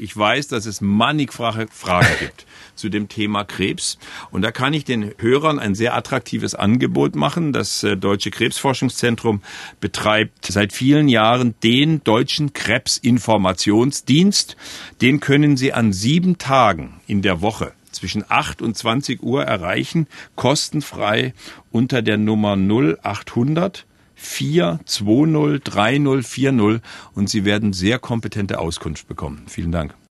[0.00, 3.98] Ich weiß, dass es mannigfache Fragen gibt zu dem Thema Krebs.
[4.30, 7.52] Und da kann ich den Hörern ein sehr attraktives Angebot machen.
[7.52, 9.42] Das äh, Deutsche Krebsforschungszentrum
[9.78, 14.56] betreibt seit vielen Jahren den Deutschen Krebsinformationsdienst.
[15.02, 20.06] Den können Sie an sieben Tagen in der Woche zwischen 8 und 20 Uhr erreichen,
[20.34, 21.34] kostenfrei
[21.70, 23.84] unter der Nummer 0800
[24.22, 26.80] 420 3040
[27.14, 29.44] und Sie werden sehr kompetente Auskunft bekommen.
[29.46, 29.94] Vielen Dank.